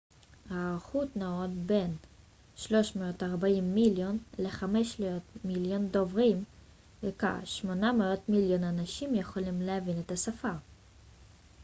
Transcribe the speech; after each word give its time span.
ההערכות 0.49 1.15
נעות 1.15 1.49
בין 1.49 1.95
340 2.55 3.75
מיליון 3.75 4.17
ל-500 4.39 5.03
מיליון 5.43 5.87
דוברים 5.87 6.43
וכ-800 7.03 7.65
מיליון 8.29 8.63
אנשים 8.63 9.15
יכולים 9.15 9.61
להבין 9.61 9.99
את 9.99 10.11
השפה 10.11 10.51